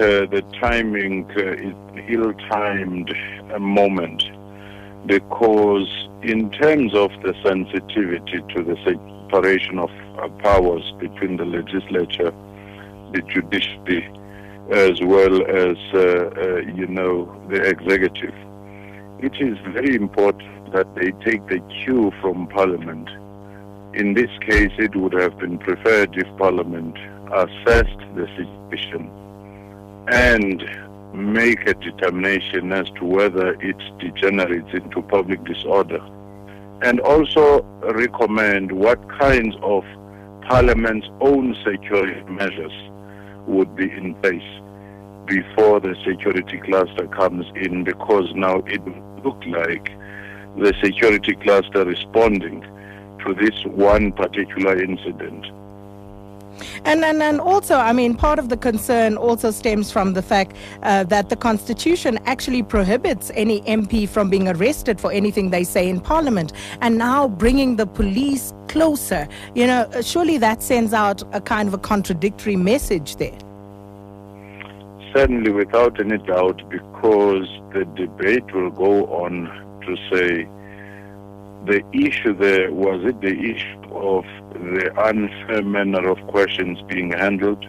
uh, 0.00 0.26
the 0.26 0.42
timing 0.60 1.30
uh, 1.36 1.52
is 1.52 1.74
ill-timed 2.08 3.14
moment 3.60 4.22
because 5.06 5.88
in 6.22 6.50
terms 6.50 6.94
of 6.94 7.10
the 7.22 7.34
sensitivity 7.44 8.40
to 8.54 8.62
the 8.62 8.76
separation 8.84 9.78
of 9.78 9.90
uh, 10.18 10.28
powers 10.42 10.92
between 10.98 11.36
the 11.36 11.44
legislature, 11.44 12.32
the 13.12 13.20
judiciary, 13.28 14.10
as 14.70 15.00
well 15.02 15.42
as, 15.48 15.76
uh, 15.92 16.30
uh, 16.40 16.56
you 16.74 16.86
know, 16.86 17.26
the 17.50 17.60
executive, 17.62 18.34
it 19.18 19.34
is 19.40 19.58
very 19.74 19.94
important 19.94 20.72
that 20.72 20.94
they 20.94 21.10
take 21.28 21.46
the 21.48 21.60
cue 21.84 22.10
from 22.22 22.46
Parliament. 22.48 23.08
In 23.94 24.14
this 24.14 24.30
case, 24.40 24.72
it 24.78 24.96
would 24.96 25.12
have 25.12 25.38
been 25.38 25.58
preferred 25.58 26.16
if 26.16 26.26
Parliament 26.38 26.96
assessed 27.32 28.00
the 28.14 28.26
situation 28.36 29.10
and 30.10 30.64
make 31.12 31.66
a 31.66 31.74
determination 31.74 32.72
as 32.72 32.88
to 32.90 33.04
whether 33.04 33.52
it 33.60 33.76
degenerates 33.98 34.72
into 34.72 35.02
public 35.02 35.42
disorder. 35.44 36.00
And 36.82 37.00
also 37.00 37.62
recommend 37.94 38.72
what 38.72 39.08
kinds 39.18 39.54
of 39.62 39.84
Parliament's 40.42 41.08
own 41.20 41.56
security 41.64 42.22
measures 42.30 42.72
would 43.46 43.74
be 43.76 43.90
in 43.90 44.14
place 44.16 44.42
before 45.26 45.80
the 45.80 45.94
security 46.04 46.58
cluster 46.58 47.06
comes 47.08 47.46
in 47.54 47.84
because 47.84 48.32
now 48.34 48.58
it 48.66 48.80
look 49.24 49.40
like 49.46 49.92
the 50.56 50.74
security 50.82 51.34
cluster 51.36 51.84
responding 51.84 52.62
to 53.24 53.34
this 53.34 53.64
one 53.66 54.10
particular 54.12 54.82
incident 54.82 55.46
and, 56.84 57.04
and, 57.04 57.22
and 57.22 57.40
also, 57.40 57.76
I 57.76 57.92
mean, 57.92 58.14
part 58.14 58.38
of 58.38 58.48
the 58.48 58.56
concern 58.56 59.16
also 59.16 59.50
stems 59.50 59.90
from 59.90 60.12
the 60.14 60.22
fact 60.22 60.56
uh, 60.82 61.04
that 61.04 61.28
the 61.28 61.36
Constitution 61.36 62.18
actually 62.26 62.62
prohibits 62.62 63.30
any 63.34 63.60
MP 63.62 64.08
from 64.08 64.30
being 64.30 64.48
arrested 64.48 65.00
for 65.00 65.12
anything 65.12 65.50
they 65.50 65.64
say 65.64 65.88
in 65.88 66.00
Parliament. 66.00 66.52
And 66.80 66.98
now 66.98 67.28
bringing 67.28 67.76
the 67.76 67.86
police 67.86 68.52
closer, 68.68 69.28
you 69.54 69.66
know, 69.66 69.88
surely 70.02 70.38
that 70.38 70.62
sends 70.62 70.92
out 70.92 71.22
a 71.34 71.40
kind 71.40 71.68
of 71.68 71.74
a 71.74 71.78
contradictory 71.78 72.56
message 72.56 73.16
there. 73.16 73.38
Certainly, 75.14 75.50
without 75.50 75.98
any 75.98 76.18
doubt, 76.18 76.62
because 76.70 77.48
the 77.72 77.84
debate 77.96 78.54
will 78.54 78.70
go 78.70 79.06
on 79.06 79.80
to 79.84 79.96
say 80.12 80.48
the 81.66 81.82
issue 81.92 82.34
there 82.34 82.72
was 82.72 83.04
it 83.04 83.20
the 83.20 83.38
issue 83.38 83.94
of 83.94 84.24
the 84.52 84.92
unfair 85.02 85.62
manner 85.62 86.08
of 86.08 86.18
questions 86.28 86.80
being 86.88 87.12
handled 87.12 87.64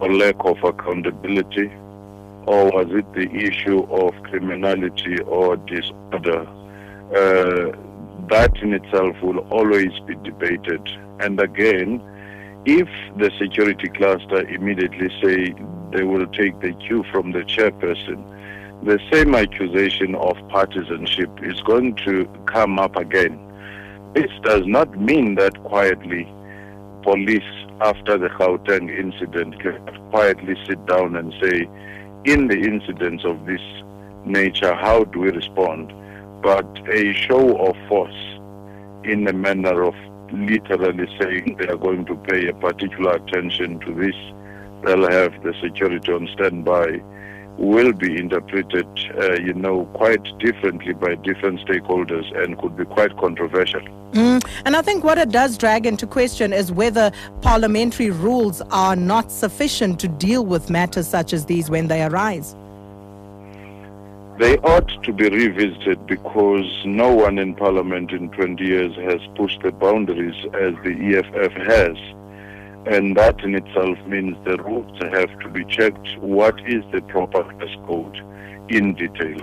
or 0.00 0.12
lack 0.12 0.36
of 0.44 0.62
accountability? 0.64 1.70
Or 2.46 2.70
was 2.72 2.86
it 2.90 3.12
the 3.12 3.30
issue 3.34 3.80
of 3.90 4.14
criminality 4.24 5.20
or 5.22 5.56
disorder? 5.56 6.46
Uh, 7.14 7.76
that 8.28 8.56
in 8.62 8.72
itself 8.72 9.20
will 9.22 9.40
always 9.50 9.92
be 10.06 10.14
debated. 10.16 10.82
And 11.20 11.40
again 11.40 12.02
if 12.66 12.88
the 13.16 13.30
security 13.38 13.88
cluster 13.88 14.46
immediately 14.48 15.08
say 15.22 15.54
they 15.92 16.04
will 16.04 16.26
take 16.26 16.60
the 16.60 16.72
cue 16.74 17.02
from 17.10 17.32
the 17.32 17.40
chairperson 17.40 18.22
the 18.82 18.98
same 19.12 19.34
accusation 19.34 20.14
of 20.14 20.36
partisanship 20.48 21.30
is 21.42 21.60
going 21.62 21.94
to 21.96 22.24
come 22.46 22.78
up 22.78 22.96
again. 22.96 23.38
This 24.14 24.30
does 24.42 24.62
not 24.66 24.98
mean 24.98 25.34
that 25.34 25.62
quietly 25.64 26.26
police, 27.02 27.42
after 27.80 28.16
the 28.16 28.28
Gauteng 28.28 28.90
incident, 28.90 29.60
can 29.60 29.78
quietly 30.10 30.56
sit 30.66 30.84
down 30.86 31.16
and 31.16 31.32
say, 31.42 31.68
in 32.24 32.48
the 32.48 32.58
incidents 32.58 33.24
of 33.24 33.44
this 33.44 33.60
nature, 34.24 34.74
how 34.74 35.04
do 35.04 35.20
we 35.20 35.30
respond? 35.30 35.92
But 36.42 36.66
a 36.88 37.12
show 37.12 37.56
of 37.58 37.76
force 37.88 38.14
in 39.04 39.24
the 39.24 39.32
manner 39.34 39.82
of 39.82 39.94
literally 40.32 41.06
saying 41.20 41.56
they 41.58 41.68
are 41.68 41.76
going 41.76 42.06
to 42.06 42.14
pay 42.14 42.48
a 42.48 42.54
particular 42.54 43.12
attention 43.12 43.78
to 43.80 43.94
this, 43.94 44.14
they'll 44.84 45.10
have 45.10 45.42
the 45.42 45.54
security 45.62 46.12
on 46.12 46.28
standby 46.34 47.02
will 47.60 47.92
be 47.92 48.16
interpreted, 48.18 48.86
uh, 49.18 49.34
you 49.34 49.52
know, 49.52 49.84
quite 49.92 50.22
differently 50.38 50.94
by 50.94 51.14
different 51.16 51.60
stakeholders 51.60 52.26
and 52.42 52.58
could 52.58 52.74
be 52.76 52.86
quite 52.86 53.14
controversial. 53.18 53.82
Mm. 54.12 54.42
And 54.64 54.74
I 54.74 54.82
think 54.82 55.04
what 55.04 55.18
it 55.18 55.28
does 55.28 55.58
drag 55.58 55.86
into 55.86 56.06
question 56.06 56.52
is 56.52 56.72
whether 56.72 57.12
parliamentary 57.42 58.10
rules 58.10 58.62
are 58.72 58.96
not 58.96 59.30
sufficient 59.30 60.00
to 60.00 60.08
deal 60.08 60.44
with 60.44 60.70
matters 60.70 61.06
such 61.06 61.32
as 61.32 61.44
these 61.44 61.68
when 61.70 61.86
they 61.86 62.02
arise. 62.02 62.56
They 64.38 64.56
ought 64.58 64.88
to 65.04 65.12
be 65.12 65.28
revisited 65.28 66.06
because 66.06 66.64
no 66.86 67.14
one 67.14 67.38
in 67.38 67.54
Parliament 67.54 68.10
in 68.10 68.30
20 68.30 68.64
years 68.64 68.96
has 68.96 69.20
pushed 69.34 69.60
the 69.62 69.70
boundaries 69.70 70.34
as 70.54 70.72
the 70.82 71.18
EFF 71.18 71.52
has 71.52 71.96
and 72.86 73.16
that 73.16 73.40
in 73.40 73.54
itself 73.54 73.98
means 74.06 74.36
the 74.44 74.56
rules 74.58 74.98
have 75.12 75.38
to 75.40 75.48
be 75.48 75.64
checked. 75.64 76.16
What 76.18 76.58
is 76.66 76.82
the 76.92 77.02
proper 77.02 77.42
dress 77.42 77.76
code 77.86 78.16
in 78.68 78.94
detail? 78.94 79.38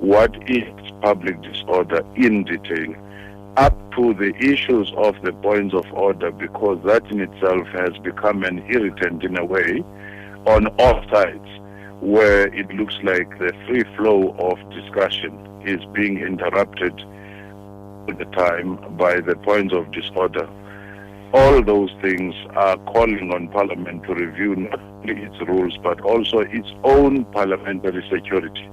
What 0.00 0.36
is 0.50 0.68
public 1.00 1.40
disorder 1.42 2.04
in 2.14 2.44
detail? 2.44 2.94
Up 3.56 3.74
to 3.92 4.12
the 4.14 4.34
issues 4.36 4.92
of 4.96 5.14
the 5.22 5.32
points 5.32 5.74
of 5.74 5.86
order, 5.92 6.30
because 6.30 6.78
that 6.84 7.06
in 7.06 7.20
itself 7.20 7.66
has 7.68 7.96
become 7.98 8.42
an 8.42 8.58
irritant 8.68 9.22
in 9.22 9.38
a 9.38 9.44
way 9.44 9.82
on 10.46 10.66
all 10.78 11.02
sides, 11.10 11.48
where 12.00 12.48
it 12.48 12.68
looks 12.74 12.98
like 13.02 13.30
the 13.38 13.52
free 13.66 13.84
flow 13.96 14.34
of 14.38 14.58
discussion 14.70 15.38
is 15.64 15.82
being 15.94 16.18
interrupted 16.18 16.92
at 18.08 18.18
the 18.18 18.26
time 18.36 18.76
by 18.96 19.20
the 19.20 19.36
points 19.36 19.72
of 19.72 19.90
disorder 19.92 20.46
all 21.34 21.60
those 21.64 21.90
things 22.00 22.32
are 22.54 22.76
calling 22.92 23.32
on 23.34 23.48
Parliament 23.48 24.04
to 24.04 24.14
review 24.14 24.54
not 24.54 24.80
only 24.80 25.20
its 25.20 25.34
rules 25.48 25.76
but 25.82 26.00
also 26.02 26.38
its 26.38 26.68
own 26.84 27.24
parliamentary 27.32 28.04
security. 28.08 28.68